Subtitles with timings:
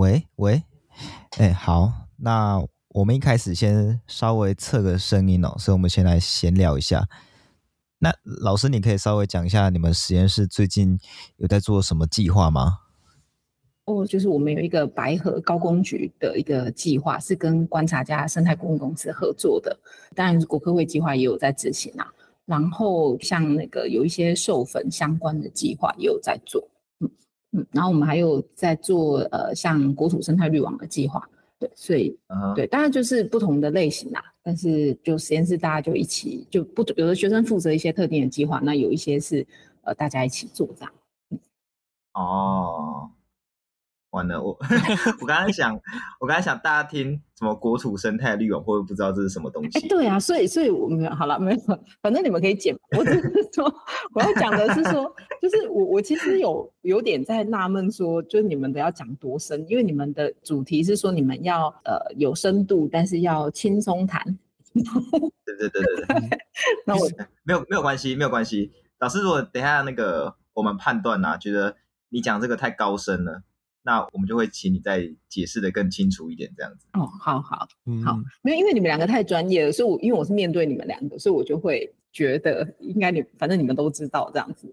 [0.00, 0.62] 喂喂，
[1.36, 2.58] 哎，好，那
[2.88, 7.06] 我们一开始先稍微测个声音哦，所以我们先来闲聊一下。
[7.98, 8.10] 那
[8.40, 10.98] 老师，你可以稍微讲一下你们实验室最近
[11.36, 12.78] 有在做什么计划吗？
[13.84, 19.78] 哦，就是我们有一个白河高工局的一个计划，是跟观察家生态顾问公司合作的。
[20.14, 22.10] 当然，国科会计划也有在执行啊。
[22.46, 26.66] 然后像那个有一些授粉相关的计划也有在做，
[27.00, 27.10] 嗯
[27.52, 27.66] 嗯。
[27.72, 31.22] 然后我们还有在做呃像国土生态绿网的计划，
[31.58, 32.54] 对，所以、uh-huh.
[32.54, 34.22] 对，当然就是不同的类型啦。
[34.42, 39.46] 但是就实验室大家就一起就不有的学生负责一些特定的计划，那有一些是
[39.82, 40.92] 呃大家一起做这样。
[42.14, 43.10] 哦。
[44.10, 44.58] 完了，我
[45.20, 45.78] 我刚才想，
[46.18, 49.78] 我刚才想大家听什么国土生态绿网，会不会不知道这是什么东西？
[49.78, 51.60] 哎，对啊，所以所以我们好了，没有，
[52.02, 52.76] 反正你们可以剪。
[52.98, 53.72] 我只是说，
[54.14, 64.22] 我要讲的是说，就是我我其实有有点在纳闷，说就是你们的要讲多深，因为你们的主题是说你们要呃有深度，但是要轻松谈。
[65.44, 66.38] 对对对对对。
[66.84, 67.08] 那我
[67.44, 68.72] 没有没有关系，没有关系。
[68.98, 71.76] 老师，如果等一下那个我们判断啊，觉得
[72.08, 73.42] 你讲这个太高深了。
[73.82, 76.86] 那我们就会请你再解释的更清楚一点，这样子。
[76.92, 84.70] 哦，好好、嗯、好，没有，因为你们两个太专业了，所以我因为我是面对你们两个，所以我就会觉得应该你反正你们都知道这样子。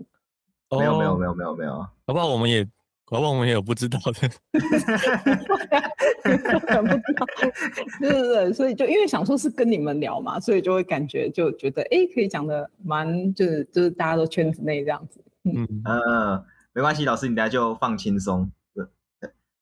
[0.69, 2.65] 哦、没有没有没有没有没有，搞不好我们也
[3.05, 4.29] 搞不好我们也有不知道的。
[6.23, 6.81] 不知道，
[8.01, 15.23] 对对对，所以就因为想说是跟你们聊嘛，所以就会感觉就觉得哎，可以讲得蛮就是就是大家都圈子内这样子。
[15.45, 18.51] 嗯嗯、呃，没关系，老师你等下就放轻松。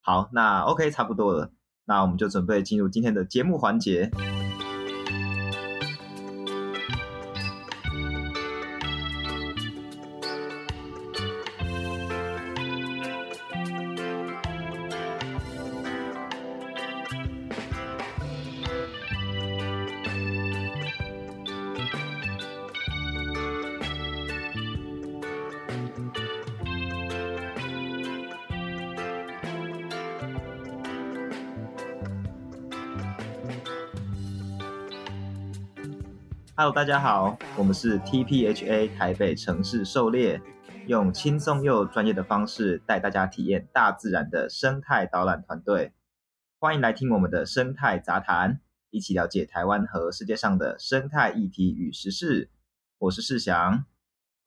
[0.07, 1.49] 好，那 OK，差不多了，
[1.85, 4.11] 那我们就准备进入今天的节目环节。
[36.57, 40.41] Hello，大家好，我们是 TPHA 台北城市狩猎，
[40.87, 45.91] 用轻松又专业的方式带大家体验大自然的生态导览团队。
[46.57, 52.49] 欢迎来听我们的生态杂谈，一起了解台湾和世界上的生态议题与时事。
[52.99, 53.83] 我是世祥，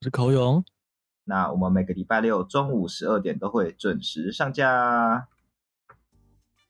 [0.00, 0.64] 我是口勇。
[1.24, 5.28] 那我们每个礼拜六中午十二点都会准时上架。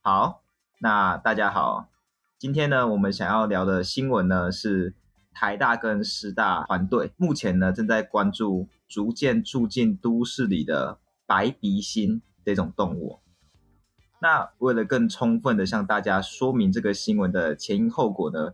[0.02, 0.42] 好，
[0.80, 1.88] 那大家好，
[2.36, 4.96] 今天呢，我们想要聊的新闻呢是。
[5.38, 13.20] 台大跟师大团队目前呢，正在关注逐渐住进都市里的白鼻心这种动物。
[14.20, 18.52] 那为了更充分的向大家说明这个新闻的前因后果呢，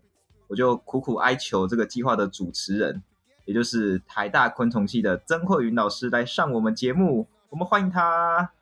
[0.49, 3.03] 我就苦苦哀求这个计划的主持人，
[3.47, 7.27] 也就是台大昆虫系的曾慧云老师来上我们节目。
[7.49, 8.53] 我们欢迎他。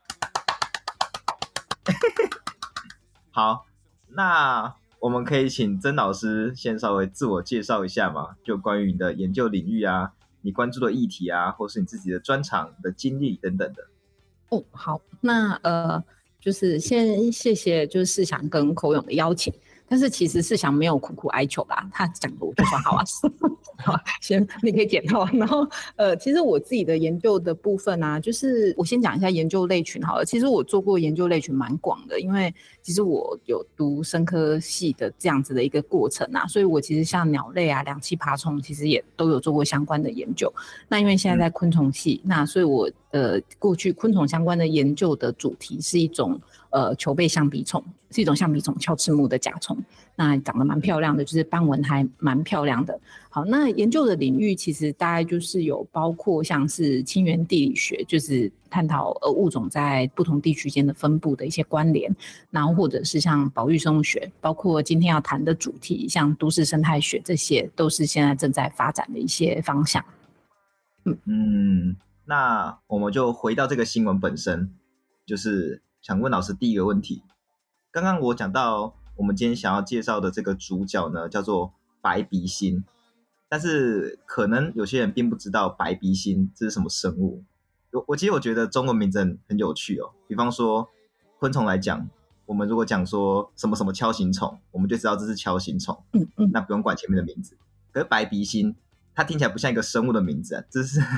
[3.33, 3.67] 好，
[4.11, 4.82] 那。
[5.03, 13.83] 我们可以请曾老师先稍微自我介绍一下嘛，就关于你的研究领域啊，你关注的议题啊，或是你自己的专长的经历等等的。
[14.51, 16.01] 哦，好，那呃，
[16.39, 19.53] 就是先谢谢就是世祥跟口勇的邀请。
[19.89, 23.03] 但是其实世祥没有苦苦哀求啦，他讲的我就说好啊，
[23.83, 25.29] 好， 先你可以剪到。
[25.33, 25.67] 然后
[25.97, 30.25] 呃，其实我自己的研究的部分啊，就是我先讲一下研究类群好了。
[30.25, 40.53] 其实我做过研究类群蛮广的，因为其实我有读生科系的这样子的一个过程啊，所以我其实像鸟类啊、两栖爬虫，其实也都有做过相关的研究。
[40.89, 46.41] 那因为现在在昆虫系，嗯、那所以我呃过去昆虫相关的研究的主题是一种。
[46.75, 49.77] 呃，球背象鼻虫是一种象鼻虫，鞘翅目的甲虫，
[50.15, 52.99] 那长得蛮漂亮的，就是斑纹还蛮漂亮的。
[53.31, 62.15] 好，那研究的领域其实大概就是有包括像是亲缘地理学，就是探讨呃物种在不同地区间的分布的一些关联，
[62.51, 70.05] 然后或者是像保育生物学，包括今天要谈的主题，像都市生态学，这些都是现在正在发展的一些方向。
[71.05, 71.97] 嗯嗯，
[72.27, 74.71] 那我们就回到这个新闻本身，
[75.27, 75.83] 就是。
[76.03, 77.23] 想问老师第一个问题，
[77.93, 82.85] 刚刚我讲到，我们今天想要介绍的这个主角呢，叫做白鼻心，
[83.49, 87.45] 但是可能有些人并不知道白鼻心这是什么生物。
[87.93, 90.89] 我我其实我觉得中文名字很，很有趣哦，比方说
[91.39, 92.09] 昆虫来讲，
[92.47, 97.57] 我们如果讲说什么什么锹形虫，我们就知道这是锹形虫，嗯嗯，那不用管前面的名字。
[97.93, 98.75] 可是白鼻心，
[99.15, 101.01] 它听起来不像一个生物的名字啊，这是。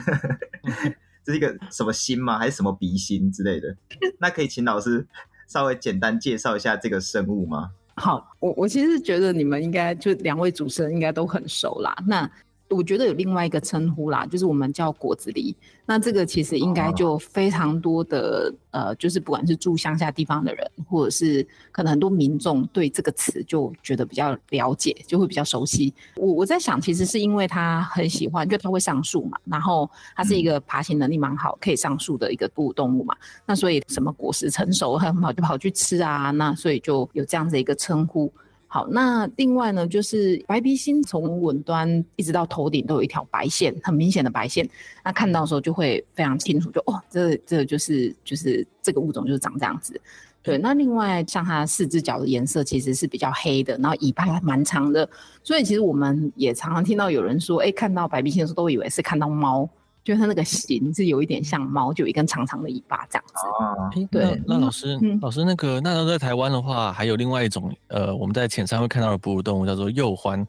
[1.24, 2.38] 这是一个什么心吗？
[2.38, 3.74] 还是什么鼻心之类的？
[4.18, 5.08] 那可以请老师
[5.46, 7.70] 稍微简单介绍一下这个生物吗？
[7.96, 11.96] 好，我我其实觉得你们应该就两位主持人应该都很熟啦。
[12.06, 12.28] 那
[12.74, 15.54] 我觉得有另外一个称呼啦，就是我们叫果子狸。
[15.86, 25.92] 那这个其实应该就非常多的、哦、呃，就是不管是住乡下地方的人，或者是可能很多民众对这个词就觉得比较了解，就会比较熟悉。
[26.16, 33.14] 我我在想，其实是因为他很喜欢，就他会上树嘛，然后它是一个爬行能力蛮好，可以上树的一个哺乳动物嘛。
[33.44, 36.30] 那所以什么果实成熟很好，就跑去吃啊。
[36.30, 38.32] 那所以就有这样子一个称呼。
[38.74, 44.68] 好，那另外呢，就是白鼻心从尾端一直到头顶都有一条白线，很明显的白线。
[45.04, 50.00] 那看到的时候就会非常清楚，就哦，这这就是就是这个物种就是长这样子。
[50.42, 55.08] 对，那另外像它四只脚的颜色其实是比较黑的，然后尾巴还蛮长的，
[55.44, 59.70] 所以其实我们也常常听到有人说，哎，看到白鼻心的时候都以为是看到猫。
[60.04, 63.34] 就它那个形是有一点像猫，就有一根长长的尾巴这样子。
[63.58, 64.40] 啊，对。
[64.46, 70.46] 那，那老师，嗯、老师那个，那在台湾的话，还有另外一种，呃，我们在浅山会看到的哺乳动物叫做鼬獾。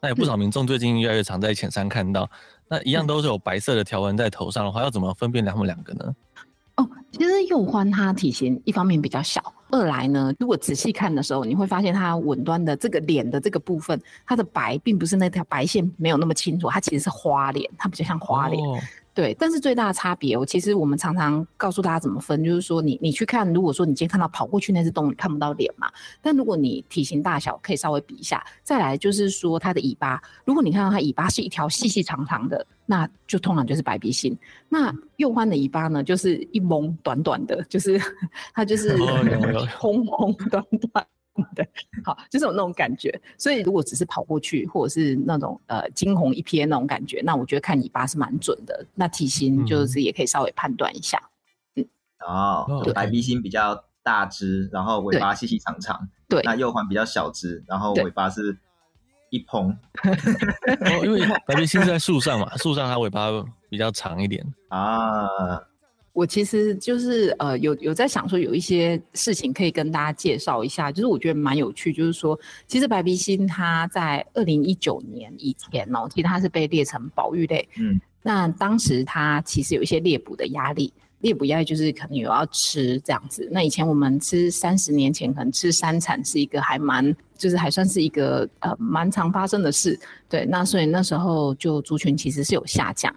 [0.00, 2.30] 那有不少民众最近越来越常在浅山看到。
[2.68, 6.14] 那一样都是有白色的条纹在头上的话，要怎么分辨它们两个呢？
[6.78, 18.62] 哦，其实幼獾它体型一方面比较小，二来呢，如果仔细看的时候，你会发现它吻端的这个脸的这个部分，它的白并不是那条白线没有那么清楚，它其实是花脸，它比较像花脸。
[19.18, 25.90] 对，但是最大的差别，我其实我们常常告诉大家怎么分，就是说你你去看，如果说你今天看到跑过去那只动物，你看不到脸嘛，
[26.22, 34.38] 但如果你体型大小可以稍微比一下，再来就是说它的尾巴，如果你看到它尾巴是一条细细长长的，那就通常就是白鼻心。
[34.68, 38.00] 那幼獾的尾巴呢，就是一蒙短短的，就是
[38.54, 38.96] 它就是
[39.80, 41.04] 红红 短短。
[41.54, 41.68] 对，
[42.04, 43.20] 好，就是有那种感觉。
[43.36, 48.84] 所以如果只是跑过去，或者是那种呃惊鸿一瞥那种感觉，那我觉得看尾巴是蛮准的。
[48.94, 51.20] 那体型就是也可以稍微判断一下。
[51.76, 51.86] 嗯，
[52.26, 56.08] 哦，白鼻心比较大只，然后尾巴细细长长。
[56.28, 58.58] 对，那右环比较小只，然后尾巴是
[59.30, 59.70] 一蓬。
[59.70, 63.28] 哦，因为 白鼻心是在树上嘛，树上它尾巴
[63.68, 65.26] 比较长一点啊。
[66.18, 72.36] 我其实就是呃有有在想说有一些事情可以跟大家介绍一下，就是我觉得蛮有趣，就是说
[72.66, 83.48] 其实白鼻心它在二零一九年以前哦，其实它是被列成保育类，嗯，那当时它其实有一些猎捕的压力，猎捕压力就是可能有要吃这样子。
[83.52, 89.96] 那以前我们吃三十年前可能吃山产是一个还蛮就是还算是一个呃蛮常发生的事，
[90.28, 93.14] 对，那所以那时候就族群其实是有下降。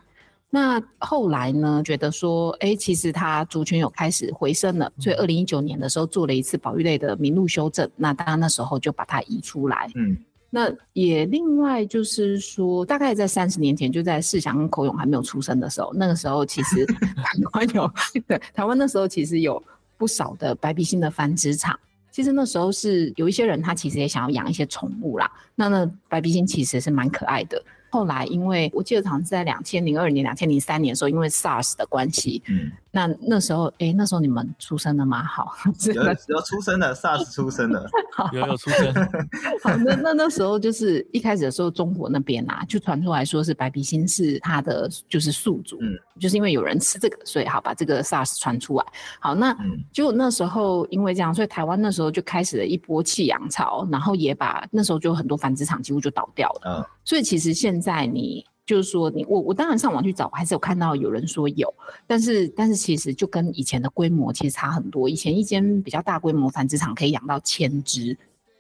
[0.54, 1.82] 那后来呢？
[1.82, 7.90] 觉得说，哎、欸，其实它族群有开始回升了，所以二零一九年的时候做了一次保育类的名录修正。
[7.96, 9.90] 那当然那时候就把它移出来。
[9.96, 10.18] 嗯，
[10.50, 17.90] 那也另外就是说，大概在三十年前，就在世祥跟口勇还没有出生的时候，那个时候其实 台湾有
[18.28, 19.64] 对台湾那时候其实有
[19.98, 21.80] 不少的白鼻心的繁殖场。
[22.12, 25.32] 其实那时候是有一些人他其实也想要养一些宠物啦。
[25.56, 27.64] 那那白鼻心其实是蛮可爱的。
[27.92, 35.24] 后来，因为我记得好像是在两千零二年、两千零三年的时候，因为 SARS 的关系，嗯，那那时候，哎，那时候你们出生了吗？
[35.28, 35.54] 好，
[35.94, 36.04] 有
[36.36, 37.86] 有出生了，SARS 出生了，
[38.32, 38.94] 有有出生。
[39.62, 48.86] 好，那那那时候就是一开始的时候，中国那边啊，就传出来说是白鼻心是它的就是宿主，嗯，就是因为有人吃这个，所以好把这个 SARS 传出来。
[49.20, 49.56] 好，那
[49.92, 61.74] 就那时候因为这样，所以台湾那时候就开始了一波弃养潮，然后也把那时候就很多繁殖场几乎就倒掉了，嗯，所以其实现在你就是说你我我当然上网去找，还是有看到有人说有，
[62.08, 65.10] 但是但是其实就跟以前的规模其实差很多。
[65.10, 68.16] 以前一间比较大规模繁殖场可以养到千只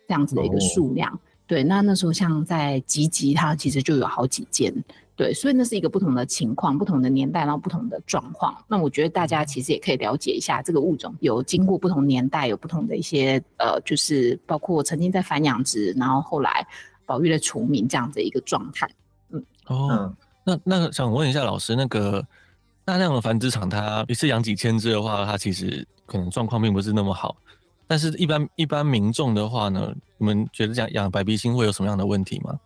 [0.07, 1.63] 这样子的一个数量，哦、对。
[1.63, 4.73] 那那时候像在吉吉，它其实就有好几间，
[5.15, 5.33] 对。
[5.33, 8.53] 所以那是一个不同的情况，不同的年代，然后不同的状况。
[8.67, 16.67] 那我觉得大家其实也可以了解一下这个物种，有经过不同年代，有不同的一些呃，就是包括曾经在繁养殖，然后后来
[17.05, 18.89] 保育的除名这样的一个状态。
[19.67, 22.25] 哦，那那想问一下老师，那个
[22.83, 27.35] 大量的繁殖场，它一次养几千只的话，它其实可能状况并不是那么好。
[27.87, 32.59] 但是，一般一般民众的话呢，你们觉得养养白鼻星会有什么样的问题吗？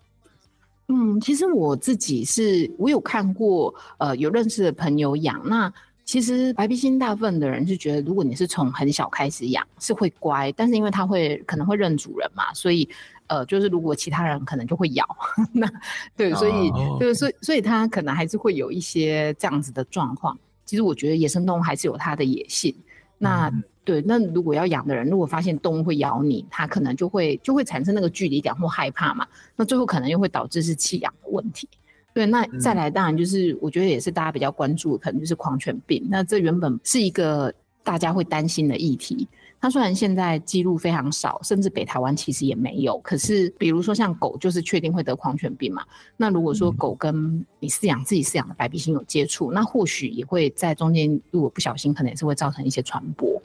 [0.88, 5.42] 嗯，其实我自己是，我有看过，呃，有认识的朋友养。
[5.48, 5.72] 那
[6.06, 12.88] 其实白鼻心大部分的人是觉得，如果你是从很小开始养，是会乖，但是因为它会可能会认主人嘛，所以。
[13.28, 15.04] 呃，就是如果其他人可能就会咬，
[15.52, 15.68] 那
[16.16, 20.38] 对，所以对，所以所以它可能还是会有一些这样子的状况。
[20.64, 22.72] 其实我觉得野生动物还是有它的野性。
[23.18, 29.26] 那、嗯、对，那如果要养的人，如果发现动物会咬你，它可能就会就会产生那个距离感或害怕嘛。
[29.56, 31.68] 那最后可能又会导致是弃养的问题。
[32.16, 36.04] 对，那再来当然就是我觉得也是大家比较关注的，可能就是狂犬病。
[36.10, 37.54] 那这原本是一个。
[37.86, 39.28] 大家会担心的议题。
[39.62, 42.98] 它虽然现在记录非常少，甚至北台湾其实也没有。
[43.04, 45.84] 可是，比如说像狗，就是确定会得狂犬病嘛。
[46.18, 53.40] 那如果说狗跟你饲养自己饲养的白鼻心有接触，那或许也会在中间，如果不小心，可能也是会造成一些传播。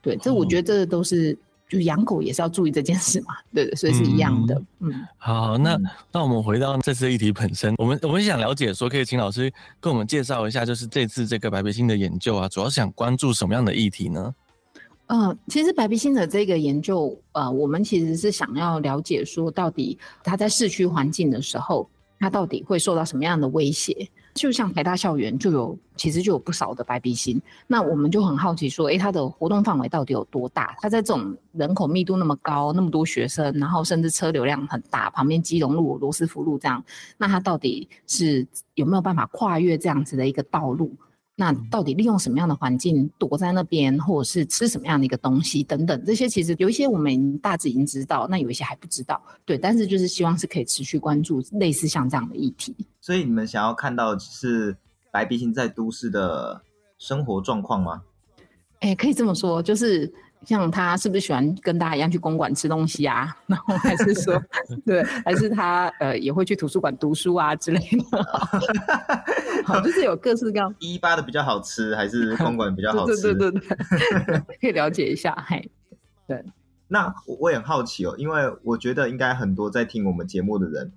[0.00, 1.36] 对，这我觉得这都是。
[1.72, 4.54] 就养狗也是要注意这件事嘛，对的，所以是一样的。
[4.80, 5.78] 嗯，嗯好，那
[6.12, 9.50] 那我们回到这次议题本身，我们我们想了解说，可以请老师
[9.80, 14.34] 跟我们介绍一下，就是这次这个白鼻心的研究啊，主要是想关注什么样的议题呢？
[15.06, 21.88] 呃，其实白鼻心的这个研究，呃，我们其实是想要了解说，到底它在市区环境的时候，
[22.18, 24.06] 它到底会受到什么样的威胁？
[24.34, 27.40] 就像台大校园就有，其实就有不少的白鼻心。
[27.66, 30.74] 那我们就很好奇说，诶，它的活动范围到底有多大？
[30.80, 36.82] 它在这种人口密度那么高，那么多学生，然后甚至车流量很大，旁边基隆路、罗斯福路这样，
[37.18, 40.94] 那它到底是有没有办法跨越这样子的一个道路？
[41.42, 49.20] 那到底利用什么样的环境躲在那边，或者是吃什么样的一个东西等等，这些其实有一些我们大致已经知道，那有一些还不知道。
[49.44, 52.76] 对，但是就是希望是可以持续关注类似像这样的议题。
[53.00, 54.76] 所以你们想要看到是
[55.10, 56.62] 白鼻心在都市的
[56.96, 58.02] 生活状况吗？
[58.78, 60.12] 哎、欸，可以这么说，就是。
[60.44, 63.36] 像他是不是喜欢跟大家一样去公馆吃东西啊？
[63.46, 64.42] 然后还是说，
[64.84, 67.78] 对，还是他呃也会去图书馆读书啊之类
[68.10, 68.24] 的？
[69.64, 70.74] 好，就是有各式各样。
[70.78, 73.34] 一八的比较好吃，还是公馆比较好吃？
[73.34, 73.60] 对对对
[74.26, 75.32] 对，可以了解一下。
[75.46, 75.70] 嘿，
[76.26, 76.44] 对。
[76.88, 80.92] 那我也很好奇哦，因为我觉得应该很多在听我们节目的人，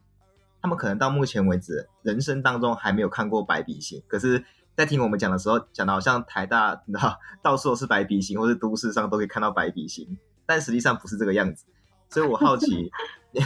[0.61, 4.43] 他们可能到目前为止人生当中还没有看过白笔信，可是。
[4.75, 11.65] 在听我们讲的时候，讲的好像台大，你知道，到处都是白鼻心，或是都市上都可以看到白鼻心，但实际上不是这个样子。
[12.09, 12.91] 所以我好奇，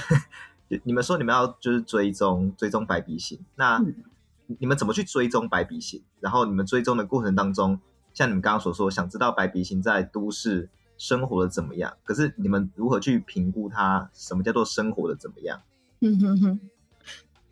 [0.84, 3.80] 你们说你们要就是追踪追踪白鼻心，那
[4.60, 6.04] 你们怎么去追踪白鼻心？
[6.20, 7.80] 然后你们追踪的过程当中，
[8.14, 11.96] 像你们刚刚所说，想知道白鼻心在都市生活的怎么样？
[12.04, 14.10] 可是你们如何去评估它？
[14.14, 15.62] 什么叫做生活的怎么样？
[16.02, 16.60] 嗯哼哼。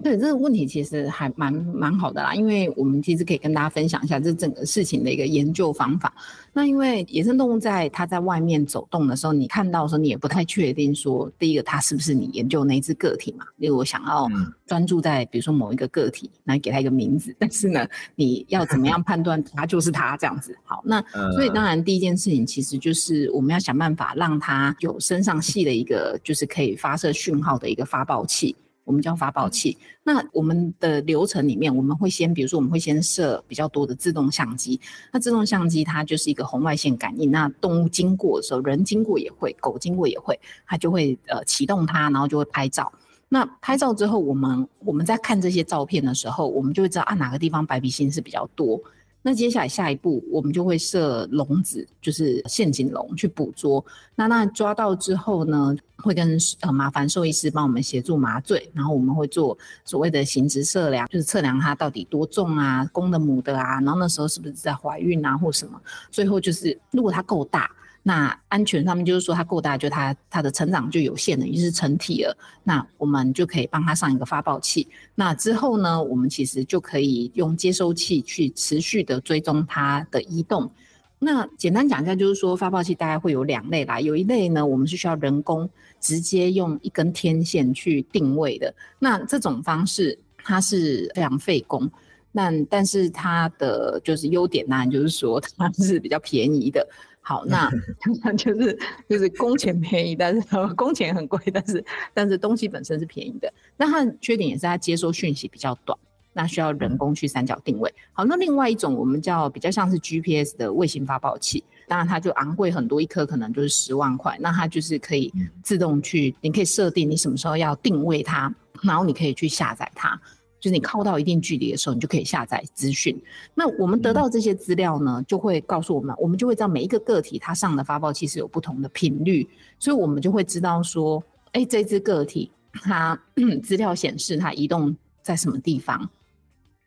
[0.03, 6.13] 对，这个问题其实还蛮蛮好的啦，因为我们其实可以跟大家分享一下这整个事情的一个研究方法。
[6.53, 13.45] 那因为野生动物在它在外面走动的时候，你看到的时候，你也不太确定说，第一个它是不是你研究那只个体嘛？
[13.57, 14.29] 因为我想要
[14.67, 20.55] 专注在比如说某一个个体，来给它一个名字，但是呢，你要怎么样判断它就是它这样子？
[20.63, 28.55] 好，那所以当然第一件事情其实就是我们要想办法让它有身上系的一个就是可以发射讯号的一个发报器。
[28.87, 29.77] 我们叫发报器。
[30.01, 34.79] 那我们的流程里面，我们会先，比如说，我们会先设比较多的自动相机。
[35.11, 42.91] 那自动相机它就是一个红外线感应，那动物经过的时候，人经过也会，狗经过也会，它就会呃启动它，然后就会拍照。
[43.29, 48.81] 那拍照之后，我们我们在看这些照片的时候，我们就会知道啊哪个地方白鼻心是比较多。
[49.27, 53.85] 那接下来下一步，我们就会设笼子，就是陷阱笼去捕捉。
[54.15, 65.77] 那那抓到之后呢，会跟呃麻烦兽医师帮我们协助麻醉，然后我们会做所谓的形质测量，就是测量它到底多重啊，公的母的啊，然后那时候是不是在怀孕啊或什么。
[66.09, 67.69] 最后就是如果它够大。
[68.07, 72.33] 那安全上面就是说它够大，就它它的成长就有限了，已经是成体了。
[72.63, 74.87] 那我们就可以帮它上一个发报器。
[75.13, 80.71] 那之后呢，我们其实就可以用接收器去持续的追踪它的移动。
[81.19, 83.99] 那简单讲一下，就是说发报器大概会有两类啦。
[83.99, 88.73] 有一类呢，我们是需要人工直接用一根天线去定位的。
[88.99, 91.91] 那这种方式它是非常费工，
[92.31, 96.87] 那但是它的就是优点呢，就是说它是比较便宜的。
[97.27, 97.69] 好，那
[98.37, 98.79] 就是
[99.09, 100.41] 就是工钱便宜，但是
[100.77, 103.53] 工钱很贵，但是但是东西本身是便宜的。
[103.75, 105.99] 那它的缺点也是它接收讯息比较短，
[106.31, 107.93] 那需要人工去三角定位。
[108.13, 114.37] 好，那另外一种我们叫比较像是 GPS 的卫星发报器，当然它就昂贵很多，一颗可能就是十万块。
[114.39, 118.49] 那它就是可以自动去，你可以设定你什么时候要定位它，
[118.83, 120.17] 然后你可以去下载它。
[120.59, 123.15] 就是你靠到一定距离的时候，你就可以下载资讯。
[123.53, 129.47] 那我们得到这些资料呢，就会告诉我们，我们就会知道每一个个体它上的发报器是有不同的频率，
[129.77, 133.19] 所以我们就会知道说，哎，这只个体它
[133.63, 136.09] 资料显示它移动在什么地方，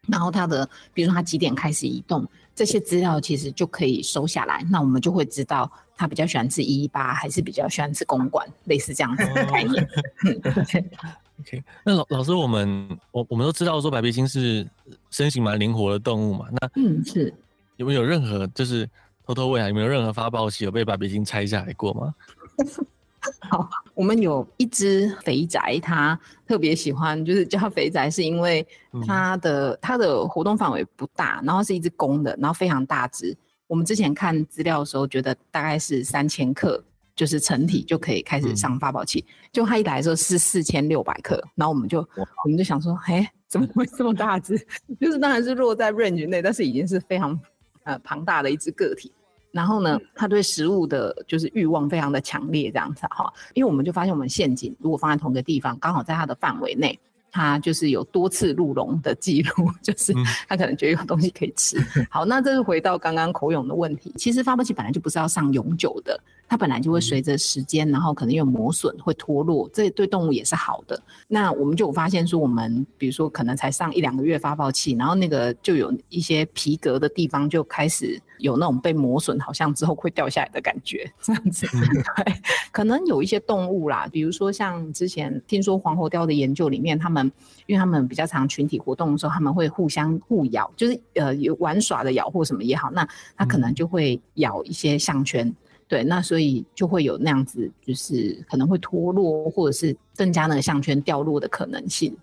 [0.09, 4.67] 然后它的比如说它几点开始移动，这些资料其实就可以收下来。
[4.69, 9.83] 那我们就会知道它比较喜欢吃一一八，还是比较喜欢吃公馆，类似这样子的概念。
[9.85, 11.11] 哦
[11.41, 14.67] OK，那老老师，我们我我们都知道说白鼻星是
[15.11, 17.33] 身形蛮灵活的动物嘛，那嗯是
[17.77, 18.89] 有没有任何就是
[19.27, 22.15] 偷偷问一下，有没有任何发报器有被白鼻星拆下来过吗？
[23.51, 28.67] 好，我们有一只肥宅，它特别喜欢，就是叫肥宅，是因为
[29.07, 33.37] 它的它的活动范围不大，然后是一只公的，然后非常大只。
[33.67, 36.83] 我们之前看资料的时候，觉得大概是三千克，
[37.21, 39.23] 就是成体就可以开始上发泡器。
[39.29, 44.57] 嗯、就它一来的时候是四千六百克，然后我们就我们就想说，哎，怎么会这么大只？
[44.99, 47.39] 就是当然是落在 range 内，但是已经是非常
[47.85, 49.13] 呃庞大的一只个体。
[49.53, 53.31] 然后呢，他对食物的就是欲望非常的强烈，这样子哈。
[53.53, 56.99] 因为我们就发现，我们陷阱如果放在同一个地方，刚好在它的范围内。
[57.33, 60.13] 它就是有多次入笼的记录，就是
[60.49, 61.79] 它可能觉得有东西可以吃。
[62.11, 64.13] 好，那这是回到刚刚口勇的问题。
[64.17, 66.21] 其实发泡器本来就不是要上永久的，
[66.51, 71.01] 它本来就会随着时间，然后可能有磨损会脱落，这对动物也是好的。
[71.29, 81.69] 那我们就有发现说，我们比如说可能才上一两个月发泡器，然后那个就有一些皮革的地方就开始有那种被磨损，好像之后会掉下来的感觉，这样子。
[82.17, 82.35] 对，
[82.73, 87.31] 可能有一些动物啦，比如说像之前听说黄喉貂的研究里面，他们
[87.67, 95.55] 因为他们比较常群体活动的时候，他们会互相互咬，就是呃有玩耍的咬或什么也好，那它可能就会咬一些项圈，嗯、
[95.91, 102.17] 对，那所以就会有那样子，就是可能会脱落或者是增加那个项圈掉落的可能性。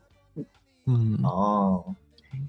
[0.85, 1.83] 嗯，哦，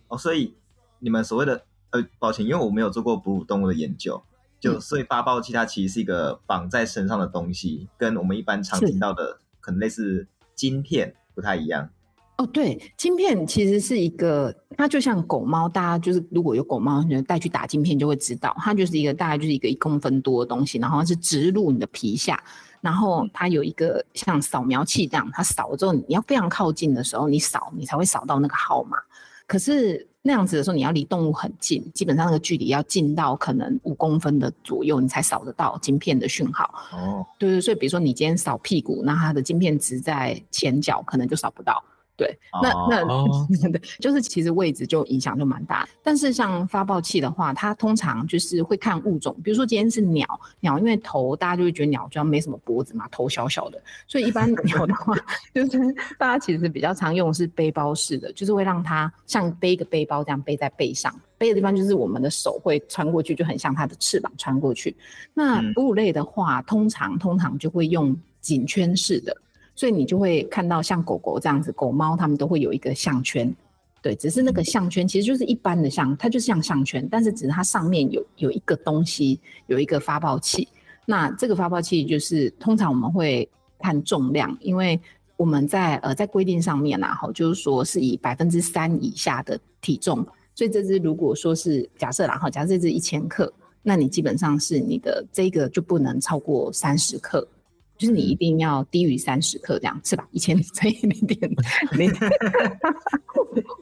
[0.06, 0.54] 哦，所以
[1.00, 1.60] 你们所谓的
[1.90, 4.22] 呃，抱歉，因为我没有做过哺乳动物的研究，
[4.60, 11.90] 就所以发报器它其实是一个绑在身上的东西，跟我们一般常听到的可能类似晶片不太一样。
[12.38, 22.40] 哦，对，晶片其实是一个，它就像狗猫，大家就是如果有狗猫，你带去打晶片就会知道，它就是一个大概就是一个一公分多的东西，然后它是植入你的皮下，
[22.80, 28.96] 然后它有一个像扫描器这样，它扫了之后你要非常靠近的时候，你扫你才会扫到那个号码。
[29.48, 36.72] 可是那样子的时候，你要离动物很近，基本上那个距离要近到可能五公分的左右，你才扫得到晶片的讯号。
[36.92, 41.82] 哦，对对，所以比如说你今天扫屁股，那它的晶片值在前脚，可能就扫不到。
[42.18, 43.46] 对，那那 对，oh.
[44.00, 45.88] 就是其实位置就影响就蛮大。
[46.02, 50.26] 但是像发报器的话，它通常就是会看物种，比如说今天是鸟，
[50.58, 55.14] 鸟因为头大家就会觉得鸟就没什么脖子嘛，头小小的，所以一般 鸟的话，
[55.54, 55.78] 就是
[56.18, 64.96] 大家其实比较常用的是背包式的，就是会让它像背一个背包这样背在背上，背的地方就是我们的手会穿过去，就很像它的翅膀穿过去。
[65.32, 69.36] 那哺乳类的话，通常通常就会用颈圈式的。
[69.78, 73.54] 所以你就会看到像狗狗这样子，狗猫它们都会有一个项圈，
[74.02, 79.38] 对，只是那个项圈其实就是一般的项，它就是像项圈，但是只是它上面有有一个东西，
[79.68, 80.66] 有一个发泡器。
[81.06, 85.00] 那这个发泡器就是通常我们会看重量，因为
[85.36, 97.46] 我们在呃在规定上面啊，哈，就是说是以百分之三以下的体重，所以这只如果说是假设然后假设这只一千克，那你基本上是你的这个就不能超过三十克。
[97.98, 100.26] 就是你一定要低于三十克这样是吧？
[100.30, 101.50] 以前乘以零点
[101.92, 102.10] 零，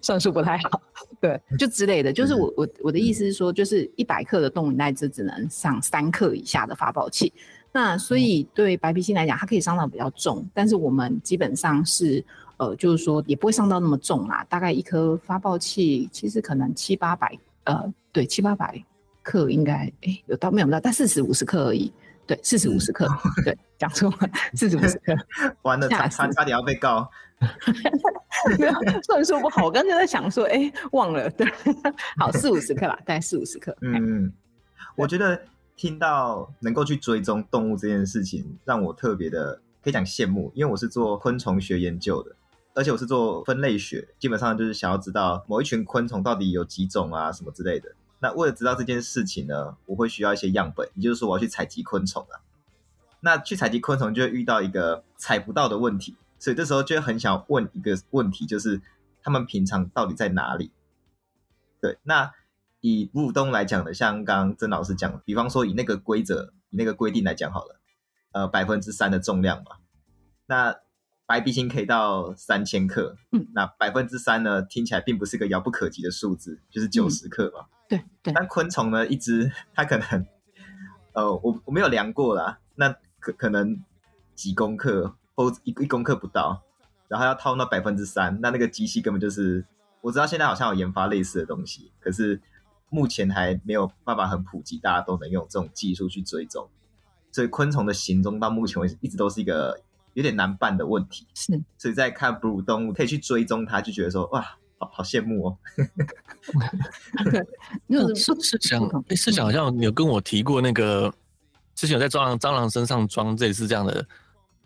[0.00, 0.80] 算数不太好，
[1.20, 2.10] 对，就之类的。
[2.12, 7.30] 就是我我我的意思是说，就是一百克的动物奶只只能上三克以下的发泡器。
[7.72, 12.24] 那所以对白皮星来讲，它可以上到比较重，但是我们基本上是
[12.56, 14.42] 呃，就是说也不会上到那么重啦。
[14.48, 18.82] 大概一颗发泡器其实可能七八百呃，对，七八百
[19.22, 21.92] 克应该哎、欸、有到没有到，但四十五十克而已。
[22.26, 23.06] 对，四十五十克，
[23.44, 25.14] 对，讲错了，四十五十克，
[25.62, 27.08] 完了，差差点要被告，
[28.58, 31.46] 没有算数不好，我刚才在想说，哎、欸，忘了，对，
[32.18, 33.76] 好，四五十克吧，大概四五十克。
[33.80, 34.32] 嗯，
[34.96, 35.40] 我觉得
[35.76, 42.34] 听到能够去追踪动物这件事情，让我特别的可以讲羡慕，因为我是做昆虫学研究的，
[42.74, 47.90] 而且我是做分类学，基本上就是想要知道某一群昆虫到底有几种啊，什么之类的。
[48.26, 52.42] 那为了知道这件事情呢，我会需要一些样本，也就是说我要去采集昆虫啊。
[53.20, 58.82] 那去采集昆虫就会遇到一个采不到的问题，所以这时候就会很想问一个问题，就是
[59.22, 60.72] 他们平常到底在哪里？
[61.80, 62.32] 对，那
[62.80, 67.80] 以哺乳动物来讲的，像刚刚曾老师讲，比方说以那个规则、以那个规定来讲好了，
[68.32, 69.76] 呃，百分之三的重量嘛，
[70.46, 70.76] 那
[71.26, 77.66] 白鼻星可以到三千克，嗯，那百分之三呢，听起来并不是个遥不可及的数字，就是九十克嘛。
[77.66, 80.26] 嗯对对，但昆虫呢，一只它可能，
[81.12, 83.80] 呃，我我没有量过啦，那可可能
[84.34, 86.62] 几公克或一一公克不到，
[87.08, 89.64] 然后要套那百分之三，那那个机器根本就是，
[90.00, 92.40] 我知道现在好像有研发类似的东西，可是
[92.90, 96.68] 目前还没有办法很普及，大家都能用这种技术去追踪，
[97.30, 99.80] 所以昆虫的行踪到目前为止一直都是一个
[100.14, 101.26] 有点难办的问题。
[101.34, 104.58] 是，所以在看哺乳动物可以去追踪它，就觉得说哇。
[104.78, 105.58] 好好羡慕哦！
[107.86, 111.12] 那，是是想，哎，是想好像有跟我提过那个，
[111.74, 114.06] 之前有在蟑螂蟑螂身上装类似这样的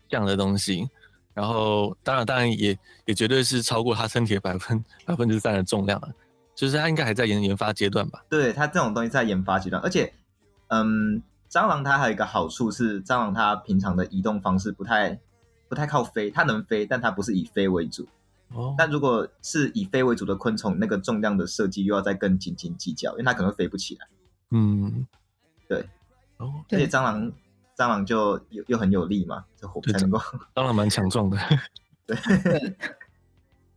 [0.09, 0.89] 这样的东西，
[1.33, 6.09] 然后当然当然也也绝对是超过它身体的百分百分之三的重量了，
[6.55, 8.25] 就是它应该还在研研发阶段吧？
[8.29, 10.13] 对，它这种东西在研发阶段，而且
[10.69, 15.19] 嗯，蟑螂它还有一个好处是，蟑螂它平常的移动方式不太
[15.69, 18.09] 不太靠飞，它能飞，但它不是以飞为主。
[18.55, 18.75] 哦。
[18.79, 24.07] 但如果是以飞为主的昆虫，那个重量的设计又要再更斤斤计较，因为它可能飞不起来。
[24.51, 25.07] 嗯，
[25.69, 25.85] 对。
[26.39, 26.53] 哦。
[26.71, 27.33] 而且蟑螂
[27.77, 30.19] 蟑螂就又又很有力嘛，这火才能够。
[30.55, 31.39] 蟑螂蛮强壮的。
[32.07, 32.77] 对。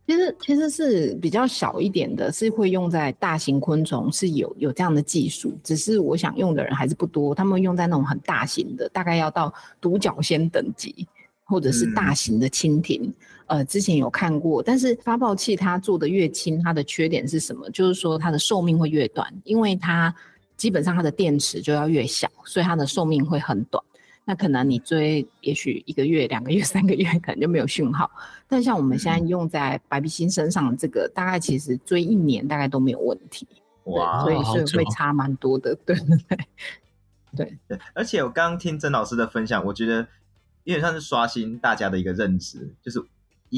[0.06, 5.58] 其实其实是比较小一点的，是会用在大型昆虫，是有有这样的技术。
[5.64, 11.08] 只是我想用的人还是不多，他们用在那种很大型的，大概要到独角仙等级，
[11.44, 13.00] 或者是大型的蜻蜓。
[13.02, 13.14] 嗯、
[13.46, 17.68] 呃，之前有看过，但是发报器它做的越轻，它的缺点是什么？
[17.70, 20.14] 就是说它的寿命会越短，因为它
[20.56, 23.82] 基本上它的电池就要越小，所以它的寿命会很短。
[24.26, 28.10] 那可能你追，也许一个月、两个月、三个月，可能就没有讯号。
[28.48, 33.46] 但像我们现在用在白鼻星身上这个，大概其实追一年大概都没有问题。
[33.84, 36.38] 哇，所以是会差蛮多的，对对对，
[37.36, 37.78] 对对。
[37.92, 39.96] 而且我刚刚听曾老师的分享，我觉得
[40.62, 42.98] 有点像是刷新大家的一个认知，就是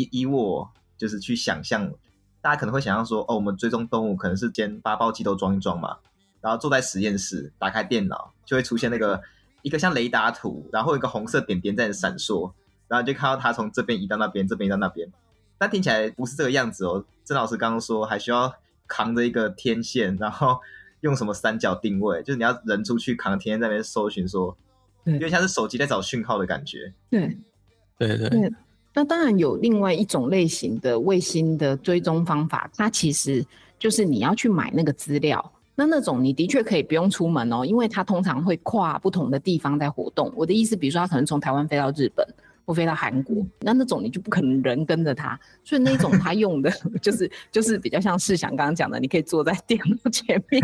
[0.01, 1.93] 以以我就是去想象，
[2.41, 5.97] 大家可能会想象说，哦，我们追踪动物可能是先发报机都装一装嘛，
[6.41, 9.23] 然后坐在实验室，打开电脑就会出现那个。
[9.63, 12.53] 一个像雷达图，然后一个红色点点在闪烁，
[12.87, 15.11] 然后就看到它从这边移到那边，这边移到那边。
[15.59, 17.05] 但听起来不是这个样子哦。
[17.25, 18.55] 郑老师刚刚说还需要
[18.87, 20.61] 扛着一个天线，然后
[21.01, 24.57] 用什么三角定位，就是你要人出去扛天线在那边搜寻，说，
[25.05, 26.95] 因为像是手机在找讯号的感觉。
[27.11, 27.37] 对，
[27.99, 28.53] 对对对。
[28.97, 33.45] 那当然有另外一种类型的卫星的追踪方法，它其实
[33.79, 35.53] 就是你要去买那个资料。
[35.75, 40.33] 那那种你的确可以不用出门哦，因为它通常会跨不同的地方在活动。
[40.35, 42.27] 我的意思，比如说它可能从台湾飞到日本。
[42.67, 50.61] 或飞到韩国，那那种你就不可能人跟着他，所以那种他用的 就是就是比较像世祥刚刚讲的，你可以坐在电脑前面，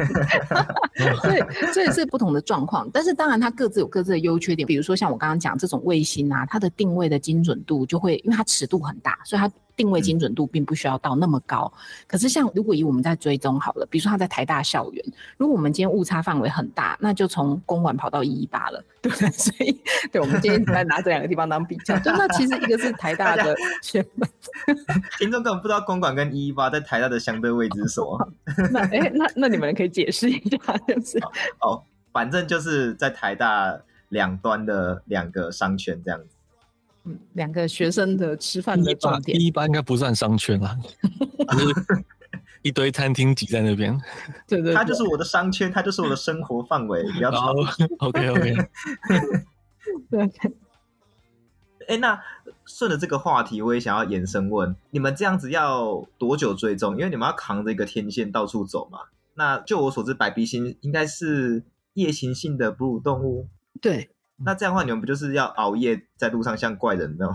[1.23, 2.91] 所以所以是不同的状况。
[2.93, 11.73] 但是当然它各自有各自的优缺点，比如说像我刚刚讲这种卫星啊，它的定位的精准度就会，因为它尺度很大，所以它定位精准度并不需要到那么高。
[12.07, 15.05] 可是像如果以我们在追踪好了，比如说他在台大校园，
[15.37, 19.31] 如果我们今天误差范围很大，那就从公馆跑到一一八了，对不对？
[19.33, 19.81] 所以
[20.11, 21.99] 对，我们今天来拿这两个地方当比较。
[21.99, 24.29] 就那其实一个是台大的前门，
[25.19, 28.33] 听众根本不知道公馆跟一一八在台大的相对位置是什么。
[28.71, 31.19] 那哎、欸，那那你们可以解释一下，就是
[31.61, 31.83] 哦，
[32.13, 36.37] 反正就是在台大两端的两个商圈这样子。
[37.05, 39.39] 嗯，两个学生的吃饭的重点。
[39.41, 40.79] 一一八应该不算商圈啦，
[41.51, 41.75] 就是
[42.63, 44.01] 一堆餐厅挤在那边。
[44.47, 47.03] 对，对对，它就是我的商圈，它就是我的生活范围。
[47.13, 47.55] 不要吵。
[47.99, 48.55] OK OK。
[50.11, 50.31] 对。
[51.89, 52.23] 哎，那
[52.65, 56.97] 顺着这个话题，我也想要延伸问，你们这样子要多久追踪？
[56.97, 59.01] 因为你们要扛着一个天线到处走嘛。
[59.35, 63.49] 那就我所知，白鼻星应该是夜行性的哺乳动物。
[63.81, 64.11] 对，
[64.45, 67.35] 那这样的话，你们不就是要熬夜在路上像怪人那种？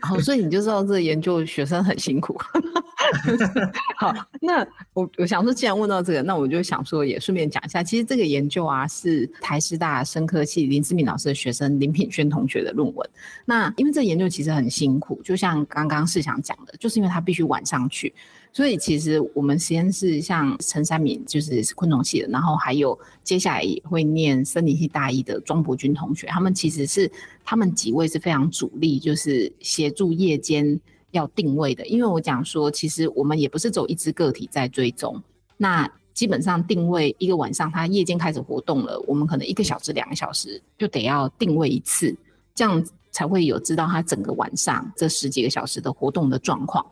[0.00, 2.38] 好，所以你就知道这个研究学生很辛苦。
[3.98, 13.10] 好，那我我想说，既然问到这个，那我就想说，也顺便讲一下，其实这个研究啊，是台师大生科系林志敏老师的学生林品轩同学的论文。
[13.44, 18.14] 那因为这个研究其实很辛苦，就像刚刚是想讲的，就是因为他必须晚上去，
[18.52, 27.10] 所以其实我们实验室像陈三敏就是昆虫系的，然后还有接下来也会念森林系大一的庄博君同学，他们其实是
[27.44, 30.80] 他们几位是非常主力，就是协助夜间。
[31.12, 35.22] 要定位的，因为我讲说，其实我们也不是走一只个体在追踪，
[35.58, 42.16] 那基本上定位一个晚上，它夜间开始活动了，我们可能一个小时、两个小时就得要定位一次，
[42.54, 46.82] 这样才会有知道它整个晚上这十几个小时的活动的状况。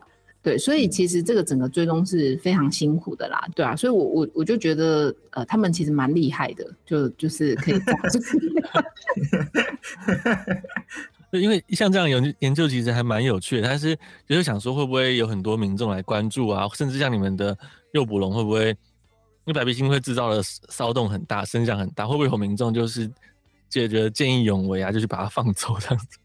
[0.43, 8.19] 对，所以其实这个整个追踪是非常辛苦的啦，对啊，所以我我我就觉得，呃，他们其实蛮厉害的，就就是可以这样子。
[11.29, 13.95] 对，因为像这样研研究其实还蛮有趣的，但是
[14.27, 17.55] 就是想说会不会有很多民众来关注啊，甚至像你们的
[17.93, 18.75] 诱捕笼会不会，因
[19.45, 23.07] 为白鼻星会制造的骚动很大，声响很大，会不会有民众就是
[23.69, 26.17] 解决见义勇为啊，就去把它放走这样子，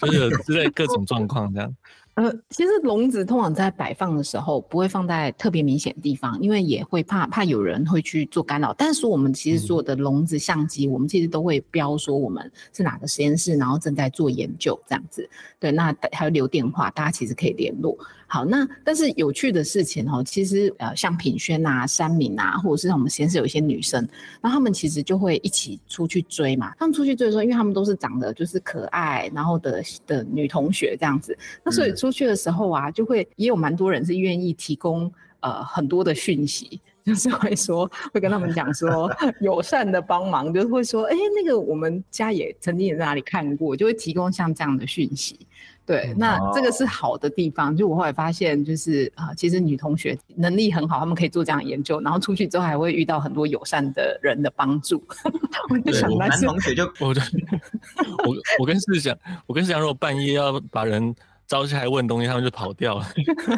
[0.06, 1.74] 就是有之类各种状况这样。
[2.14, 8.74] 呃，其实笼子通常在摆放的时候不会放在特别明显的地方，因为也会怕怕有人会去做干扰。
[8.74, 15.26] 但是说我们其实所有的笼子、相机，我们其实都会标说我们是哪个实验室，然后正在做研究这样子。
[15.58, 17.96] 对，那还有留电话，大家其实可以联络。
[18.32, 24.08] 好，那但是有趣的事情哦，其实呃，像品轩啊、山明啊，或者是我们实验室有一些女生，
[24.40, 26.72] 那她们其实就会一起出去追嘛。
[26.78, 36.80] 她们出去追的时候，因为她们都是长得就是可爱，然后的的女同学这样子，那所以出去的时候啊，就会也有蛮多人是愿意提供呃很多的讯息。
[37.04, 39.10] 就是会说，会跟他们讲说
[39.40, 45.46] 友善的帮忙，就是会说，哎、欸，那个我们家也曾经也在哪里看过，就会提供像这样的讯息。
[45.84, 47.76] 对，那这个是好的地方。
[47.76, 55.02] 就我后来发现，就是啊，其实女同学能力很好，他们可以做这样的研究，然后出去之后还会遇到很多友善的人的帮助。
[55.70, 57.08] 我就想，男同学就我
[58.24, 61.12] 我我跟世祥，我跟思想，如果半夜要把人
[61.52, 63.06] 招起来问东西，他们就跑掉了。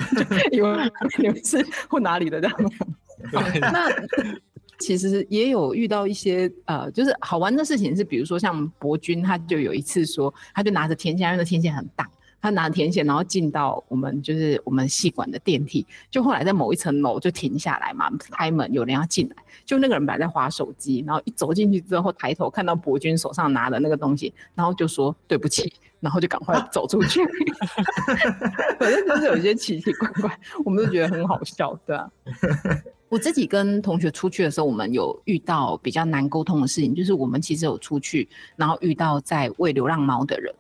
[0.50, 2.57] 因为 你们是混哪里的这样？
[3.72, 3.88] 那
[4.80, 12.11] 其实也有遇到一些呃，就是好玩的事情，是比如说像博君，他就有一次说，他就拿着天线，因为那天线很大。
[12.42, 25.72] 他拿天线，然后进到我们就是我们系馆的电梯，就后来在某一层楼就停下来嘛，开门有人要进来，就那个人本来在滑手机，然后一走进去之后抬头看到博君手上拿的那个东西，然后就说对不起，
[26.04, 27.20] 然后就赶快走出去。
[28.78, 32.06] 反正就是有一些奇奇怪怪，我们都觉得很好笑，对啊。
[33.08, 40.54] 我自己跟同学出去的时候，我们有遇到比较难沟通的事情，就是我们其实有出去，然后遇到在喂流浪猫的人。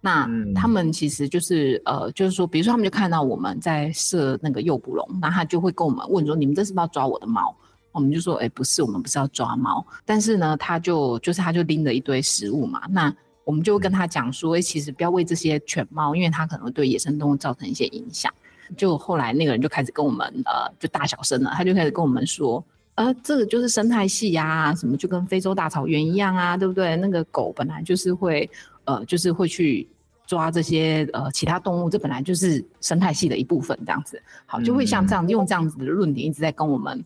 [0.00, 7.52] 那他们其实就是呃，就是说，比如说他们就看到我们在设那个诱捕笼，那他就会跟我们问说：“你们这是不是要抓我的猫？”
[7.90, 12.82] 我们就说：“哎、欸，不是，我们不是要抓猫。”但是呢，他就就是他就拎着一堆食物嘛。
[12.88, 13.12] 那
[13.46, 18.30] 我们就会跟他讲说：“哎、欸，其实不要喂这些犬猫，因为它可能会对野生动物造成一些影响。”
[18.76, 22.62] 就后来那个人就开始跟我们呃，就大小声了，他就开始跟我们说
[22.96, 26.96] ：“呃，这个就是生态系呀，什么就跟非洲大草原一样啊，对不对？
[26.96, 28.50] 那个狗本来就是会
[28.84, 29.88] 呃，就是会去。”
[30.26, 37.00] 抓这些呃其他动物，这本来就是生态系的一部分，这样子好，就会像这样用这样子的论点一直在跟我们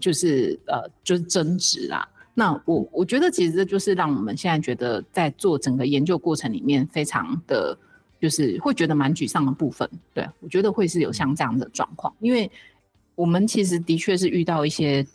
[0.00, 2.08] 就是呃就是争执啦。
[2.38, 7.76] 那我我觉得其实这就是让我们现在觉得在做整个研究过程里面非常的
[8.20, 9.88] 就是会觉得蛮沮丧的部分。
[10.12, 12.50] 对，我觉得会是有像这样的状况，因为
[13.14, 15.06] 我们其实的确是遇到一些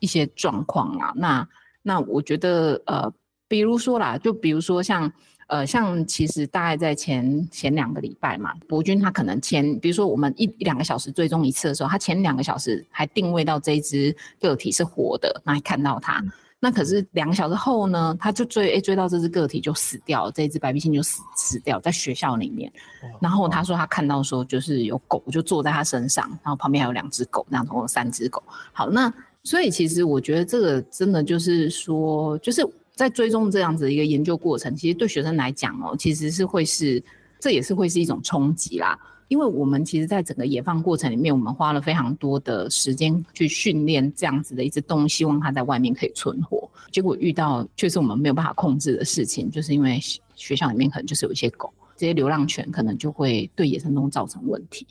[0.00, 1.12] 一些状况啊。
[1.14, 1.48] 那
[1.80, 3.12] 那我觉得呃
[3.46, 5.10] 比如说啦，就比如说像。
[5.46, 16.24] 呃，像其实大概在前前两个礼拜嘛，博君他可能前，比如说我们一一两个小时追踪一次的时候，他前两个小时还定位到这一只个体是活的，那还看到它。
[16.64, 22.72] 嗯、那可是两个小时后呢，他就追，哎，追到这只个体就死掉了，这只白鼻星就死死掉在学校里面。
[23.20, 28.42] 然后他说他看到说就是有狗就坐在他身上，然后旁边还有两只狗，那样总共有三只狗。
[28.72, 32.66] 好，那所以其实我觉得这个真的就是说，就是。
[32.96, 37.02] 在追踪这样子一个研究过程，其实对学生来讲哦，其实是会是，
[37.40, 38.96] 这也是会是一种冲击啦。
[39.28, 46.68] 因为我们其实，在整个野放过程里面，我们花了非常多的时间去训练这样子的一只动物，希望它在外面可以存活。
[46.90, 49.98] 结果遇到却是我们没有办法控制的事情，就是因为
[50.34, 54.86] 学校里面可能就是有一些狗，这些流浪犬可能就会对野生动物造成问题。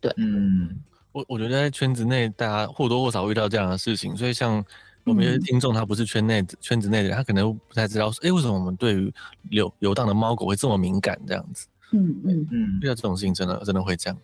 [0.00, 0.76] 对，嗯，
[1.12, 4.64] 我我觉得在圈子内，大家或多或少遇到这样的事情，所以像。
[5.08, 9.14] 我们有些听众他不是圈内圈子内的人，他可能不太知道说，哎、欸，为什么我们对于
[9.50, 11.16] 流游荡的猫狗会这么敏感？
[11.28, 14.18] 这样子，嗯嗯嗯，遇到这种事情真的真的会这样。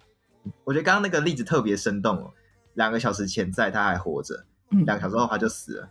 [0.64, 2.32] 我觉得刚刚那个例子特别生动哦，
[2.74, 5.88] 两个小时前在他还活着，两个小时后他就死了，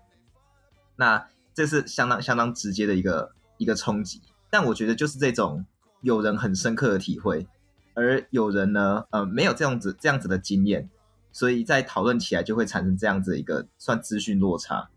[0.96, 4.22] 那这是相当相当直接的一个一个冲击。
[4.50, 5.66] 但我觉得就是这种
[6.02, 7.48] 有人很深刻的体会，
[7.94, 10.90] 而有人呢，呃，没有这样子这样子的经验。
[11.34, 14.90] 所以在讨论起来就会产生这样子一个算资讯落差，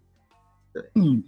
[0.72, 1.22] 对，嗯，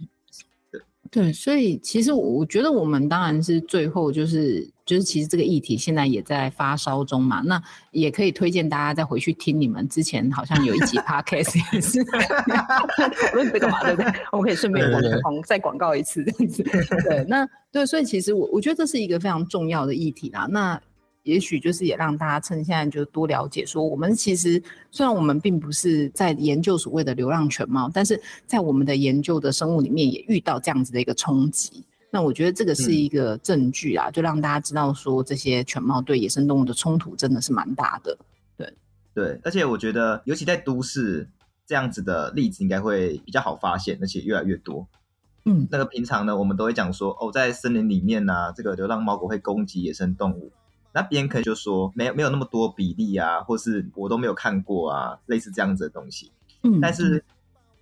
[1.11, 14.11] 对对，所以其实我觉得我们当然是最后就是就是其实这个议题现在也在发烧中嘛，那也可以推荐大家再回去听你们之前好像有一集 podcast 也是讨论这个嘛，对不对？
[14.31, 16.63] 我们可以顺便广广再广告一次这样子，
[17.03, 20.79] 对，那对，所以其实我我觉得这是一个非常重要的议题啦，那。
[21.27, 24.61] 也许就是也让大家趁现在就多了解，说我们其实
[24.91, 31.83] 虽然我们并不是在研究所谓的流浪犬猫，但是在我们的研究的生物里面也遇到这样子的一个冲击。
[32.09, 38.17] 那我觉得这个是一个证据啊，嗯、就让大家知道说这些犬猫对野生动物的冲突真的是蛮大的。
[38.55, 38.73] 对
[39.13, 41.29] 对，而且我觉得尤其在都市
[41.65, 44.87] 这样子的例子应该会比较好发现，而且越来越多。
[45.43, 50.51] 嗯，那个平常呢，我们都会讲说哦，在森林里面呢、啊，这个流浪猫狗会攻击野生动物。
[50.97, 56.31] 那别人可能就说没有没有那么多比例啊，或是我都没有看过啊，类似这样子的东西。
[56.63, 57.23] 嗯，但是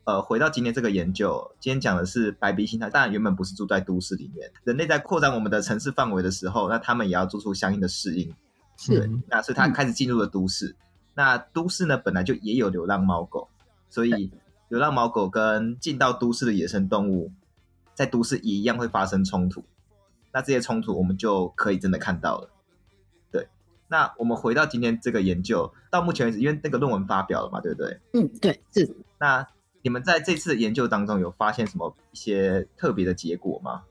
[0.03, 8.35] 呃，回到今天这个研究，今天讲的是白鼻心，它当然原本不是住在都市里面，人类在扩展我们的城市范围的时候，那他们也要做出相应的适应。
[8.75, 10.67] 是，对，那所以它开始进入了都市。
[10.67, 10.75] 嗯、
[11.13, 13.47] 那都市呢，本来就也有流浪猫狗，
[13.89, 14.29] 所以
[14.67, 17.31] 流浪猫狗跟进到都市的野生动物，
[17.93, 19.63] 在都市也一样会发生冲突。
[20.33, 22.49] 那这些冲突，我们就可以真的看到了。
[23.95, 27.97] 那我们回到今天这个研究，到目前为止，因为那个论文发表了嘛，对不对？
[28.11, 28.93] 嗯，对，是。
[29.17, 29.47] 那
[29.81, 33.83] 你们在这次研究当中有发现什么一些特别的结果吗？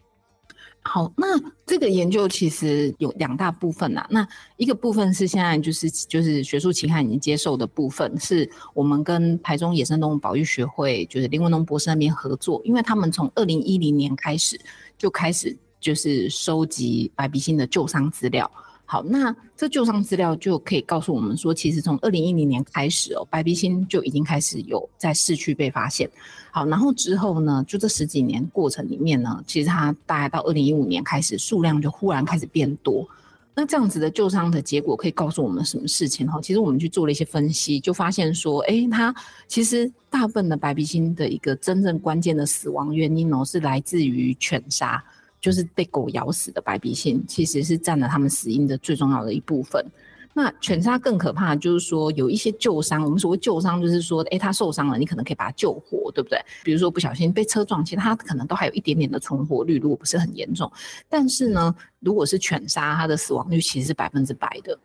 [0.82, 4.06] 好，那这个研究其实有两大部分呐。
[4.10, 14.60] 那一个部分是现在就是就是学术期刊已经接受的部分，是我们跟台中野生动物保育学会，就是林文龙博士那边合作，因为他们从二零一零年开始
[14.98, 18.50] 就开始就是收集白鼻心的旧伤资料。
[18.86, 26.08] 好，那这旧伤资料就可以告诉我们说，其实从二零一零年开始哦，白鼻心就已经开始有在市区被发现。
[26.50, 33.08] 好，然后之后呢，就这十几年过程里面呢，其实它大概到二零一五年开始，数量就忽然开始变多。
[33.56, 36.26] 那这样子的旧伤的结果可以告诉我们什么事情？
[36.26, 39.14] 哈，其实我们去做了一些分析，就发现说，哎，它
[39.48, 45.02] 其实大部分的白鼻心的一个真正关键的死亡原因哦，是来自于犬杀。
[45.44, 49.84] 就是被狗咬死的白鼻心，其实是占了他们死因的最重要的一部分。
[50.32, 56.40] 那犬杀更可怕就是说，有一些旧伤，我们所谓旧伤，就是说，诶，它受伤了，你可能可以把它救活，对不对？
[56.64, 60.72] 比如说不小心被车撞，其实它可能都还有一点点的存活率，如果不是很严重。
[61.10, 64.78] 但是呢，如果是犬杀，它的死亡率其实是百分之百的，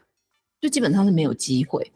[0.60, 1.90] 就基本上是没有机会。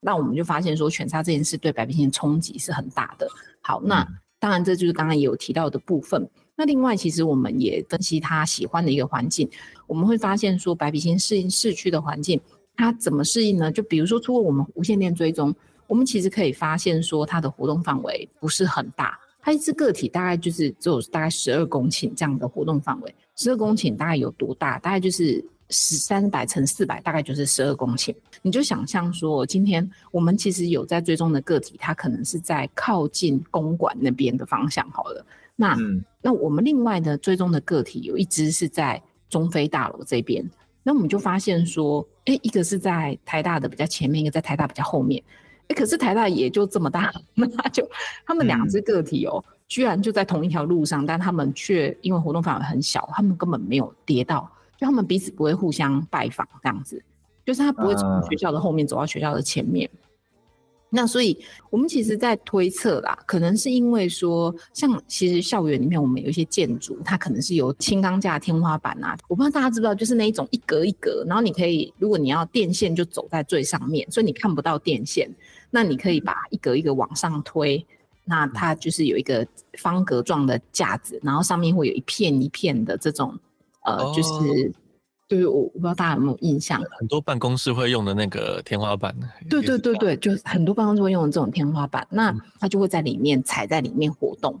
[0.00, 3.28] 那我们就发现说，犬杀这件事对白鼻心的冲击是很大的。
[3.60, 6.26] 好，那当然这就是刚刚也有提到的部分。
[6.58, 9.48] 那另外，其实我们也分析他喜欢的一个环境，
[9.86, 12.40] 我们会发现说，白鼻星适应市区的环境，
[12.76, 13.70] 它怎么适应呢？
[13.70, 15.54] 就比如说，通过我们无线电追踪，
[15.86, 23.14] 我们其实可以发现说，它的活动范围不是很大，它一只个体大概就是只有大概十二公顷这样的活动范围。
[23.36, 24.80] 十二公顷大概有多大？
[24.80, 25.40] 大概就是
[25.70, 28.12] 十三百乘四百，大概就是十二公顷。
[28.42, 35.24] 你就想象说，今天我们其实有在追踪的个体，它可能是在靠近公馆那边的方向，好了。
[35.60, 40.44] 那、嗯、那我们另外的追踪的个体有一只是在中非大楼这边，
[40.82, 45.22] 那我们就发现说，哎、欸，一个是在台大的比较前面，一个在台大比较后面，
[45.62, 47.88] 哎、欸，可是台大也就这么大， 那就
[48.26, 57.02] 他们两只个体哦、喔，嗯、居然就在同一条路上，但他们却因为活动范围很小，他们根本没有跌到，就他们彼此不会互相拜访这样子，
[57.46, 59.88] 就是他不会从学校的后面走到学校的前面。
[59.92, 59.98] 嗯
[60.90, 69.14] 那所以，我们其实，在推测啦，可能是因为说，像其实校园里面，我们有一些建筑，它可能是有轻钢架天花板啊。
[69.28, 75.30] 我不知道大家知不知道，就是那一种一格一格，然后你可以，如果你要电线就走在最上面，所以你看不到电线，
[75.70, 77.84] 那你可以把一格一格往上推，
[78.24, 79.46] 那它就是有一个
[79.78, 83.38] 方格状的架子，然后上面会有一片一片的这种，
[83.84, 84.72] 呃，就是。
[85.28, 89.14] 哦对，我我不知道大家有没有印象，很多办公室会用的那个天花板。
[89.48, 94.58] 对对对对，就很多办公室会用的这种天花板，那它就会在里面踩在里面活动，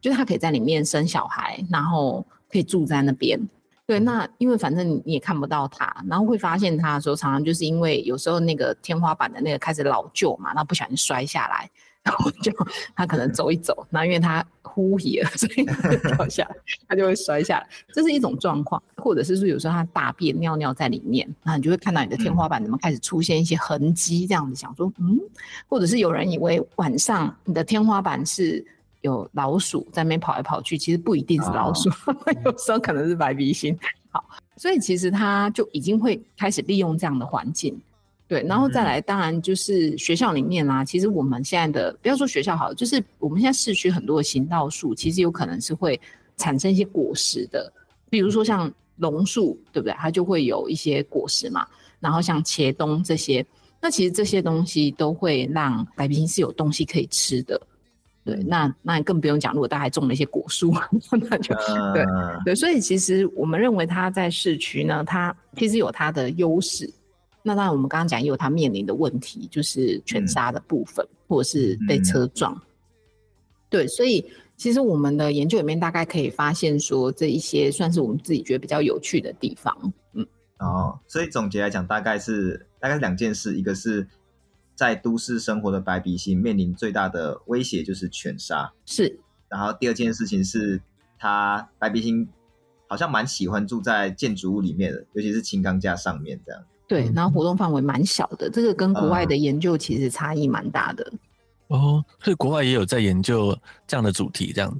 [0.00, 3.40] 就是它可以在里面生小孩，然后可以住在那边。
[3.86, 11.70] 对，那因为反正你也看不到它，然后会发现它的时候，常常就是因为有时候那个天花板的那个开始老旧嘛，然后不小心摔下来。
[12.08, 12.50] 然后就
[12.96, 16.56] 他可能走一走，那因为他呼吸了， 所以他就掉下来，
[16.88, 17.68] 他就会摔下来。
[17.92, 25.18] 这是一种状况，或者是说有时候他大便尿尿在里面，那你就会看到你的天花板怎么开始出现一些痕迹，这样子想说，嗯，
[25.68, 28.64] 或者是有人以为晚上你的天花板是
[29.02, 32.16] 有老鼠在那边跑来跑去，其实不一定是老鼠，哦、
[32.46, 33.78] 有时候可能是白鼻心。
[34.10, 34.24] 好，
[34.56, 37.78] 所以其实他就已经会开始利用这样的环境。
[38.28, 40.84] 对，然后再来，当然就是学校里面啦。
[40.84, 45.98] 其实我们现在的，不要说学校好，就是我们现在市区很多的行道树，其实有可能是会
[46.36, 47.72] 产生一些果实的。
[48.10, 49.94] 比如说像榕树，对不对？
[49.98, 51.66] 它就会有一些果实嘛。
[52.00, 53.44] 然后像茄冬这些，
[53.80, 57.58] 那其实这些东西都会让白鼻心是有东西可以吃的。
[58.26, 60.70] 对，那那更不用讲，如果大家还种了一些果树，
[61.30, 61.54] 那就
[61.94, 62.04] 对
[62.44, 62.54] 对。
[62.54, 66.92] 所以其实我们认为它在市区呢，它其实有它的优势。
[67.48, 72.52] 那当然，我们刚刚讲也有他面临的问题，就是犬杀的部分，嗯、或者是被车撞。
[72.54, 72.60] 嗯、
[73.70, 74.22] 对，所以
[74.58, 79.74] 其实我们的研究里面大概可以发现说，这一些算是我们自己觉得比较有趣的地方。
[80.12, 80.26] 嗯，
[80.58, 84.06] 哦，所以总结来讲，大概是大概是两件事，一个是
[84.74, 89.18] 在都市生活的白鼻心面临最大的威胁就是犬杀，是。
[89.48, 90.82] 然后第二件事情是，
[91.18, 92.28] 它白鼻心
[92.86, 96.62] 好像蛮喜欢住在建筑物里面的，尤其是轻钢架上面这样。
[96.88, 101.06] 对，然后活动范围蛮小的，这个跟国外的研究其实差异蛮大的。
[101.68, 103.54] 嗯、哦，所以国外也有在研究
[103.86, 104.74] 这样的主题，这样。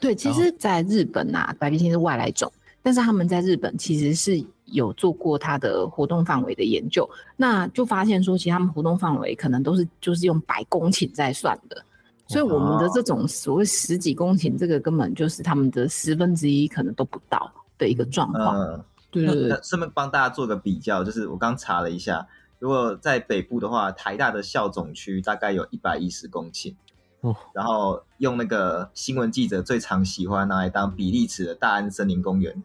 [0.00, 2.52] 对，其实，在日本啊，白鼻青是外来种，
[2.82, 11.80] 但是他们在日本其实是有做过它的活动范围的研究，那就发现说，其实他们活动范围可能都是就是用百公顷在算的，
[12.26, 17.48] 所以我们的这种所谓十几公顷，这个根本就是他们的十分之一可能都不到
[17.78, 18.58] 的一个状况。
[18.58, 22.26] 嗯对对对， 顺便帮大家做个比较，就是我刚查了一下，
[22.58, 26.74] 如果在北部的话，台大的校总区大概有一百一十公顷，
[27.20, 32.62] 哦，然后用那个新闻记者最常喜欢拿来当比例尺的大安森林公园，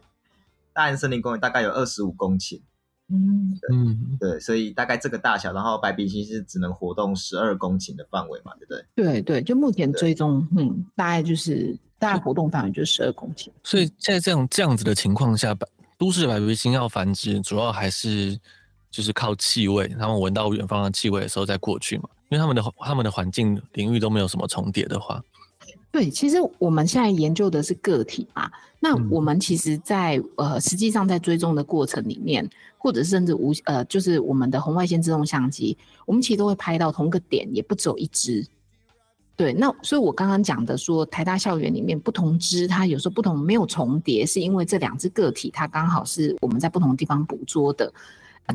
[0.74, 2.62] 大安森林公园大概有二十五公顷。
[3.10, 8.86] 嗯，对，嗯，对，所以大概这个大小，然后白鼻星是只能活动十二公顷的范围嘛，对不对？
[8.94, 13.48] 对对，就目前追踪，嗯，大概就是大概活动范围就是十二公顷。
[13.64, 15.56] 所以在这样这样子的情况下，
[15.98, 18.40] 都市白鼻星要繁殖，主要还是
[18.92, 25.24] 就是靠气味，他们闻到远方的气味的时候再过去嘛，因为他们的他们的环境领域都没有什么重叠的话。
[25.92, 35.76] 对，其实我们现在研究的是个体嘛，那我们其实在，在、嗯、呃实际上在追踪的过程里面，或者甚至无呃，就是我们的红外线自动相机，
[36.06, 38.46] 我们其实都会拍到同个点，也不只有一只。
[39.38, 47.94] 对，那所以我刚刚讲的说，台大校园里面不同只，它有时候不同没有重叠，是因为这两只个体它刚好是我们在不同地方捕捉的，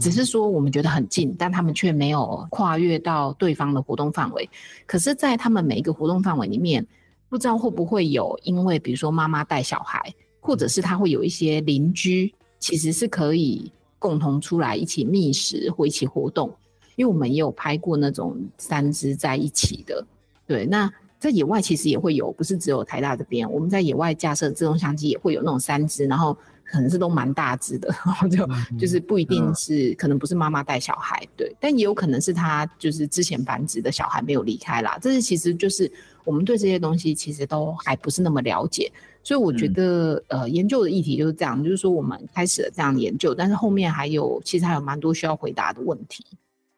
[0.00, 4.50] 只是说我们觉得很近，但他们却没有跨越到对方的活动范围。
[4.84, 6.86] 可是，在他们每一个活动范围里面。
[7.28, 16.54] 不知道会不会有，因为比如说妈妈带小孩，或者是他会有一些邻居，其实是可以共同出来一起觅食或一起活动。
[16.94, 20.06] 因为我们也有拍过那种三只在一起的，
[20.46, 20.66] 对。
[20.66, 34.98] 那在野外其实也会有，不是只有台大这边，我们在野外架设自动相机也会有那种三只，然后可能是都蛮大只的，然后就就是不一定是，可能不是妈妈带小孩，对，但也有可能是他就是之前繁殖的小孩没有离开啦。
[35.00, 35.90] 这是其实就是。
[36.24, 38.88] 我们对这些东西其实都还不是那么了解，
[39.24, 46.24] 所以我觉得，呃，研究的议题就是这样，就是说我们开始了这样研究，但是后面还有其实还有蛮多需要回答的问题。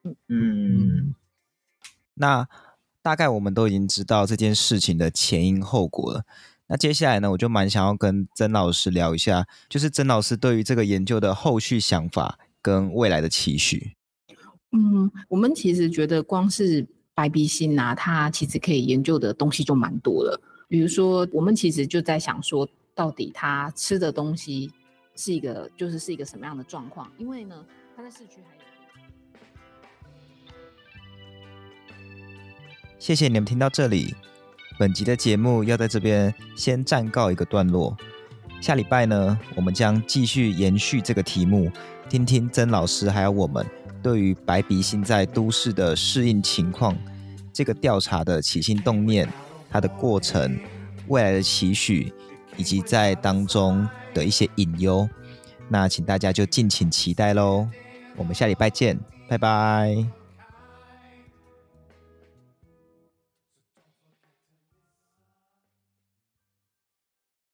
[0.03, 1.15] 嗯嗯，
[2.15, 2.49] 那
[3.05, 6.25] 大概我们都已经知道这件事情的前因后果了。
[6.67, 13.93] 那接下来呢，我就蛮想要跟曾老师聊一下，就是曾老师对于这个研究的后续想法跟未来的期许。
[14.73, 16.89] 嗯，我们其实觉得光是。
[17.17, 20.41] 白鼻心啊，它其实可以研究的东西就蛮多了。
[20.69, 24.69] 比如说，我们其实就在想说，到底它吃的东西
[25.15, 27.09] 是一个，就是是一个什么样的状况？
[27.17, 27.65] 因为呢，
[27.97, 28.57] 它在市区还
[33.05, 34.15] 谢谢你们听到这里，
[34.79, 37.95] 本集的节目要在这边先暂告一个段落。
[38.63, 41.71] 下礼拜呢，我们将继续延续这个题目，
[42.09, 43.63] 听听曾老师还有我们。
[44.03, 46.97] 对于白鼻心在都市的适应情况，
[47.53, 49.29] 这个调查的起心动念、
[49.71, 50.59] 它的过程、
[51.09, 52.11] 未来的期许，
[52.57, 55.07] 以及在当中的一些隐忧，
[55.69, 57.69] 那请大家就敬请期待喽。
[58.17, 58.99] 我们下礼拜见，
[59.29, 60.24] 拜拜。